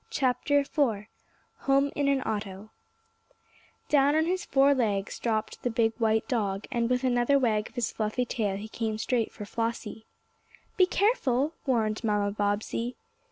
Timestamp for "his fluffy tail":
7.75-8.57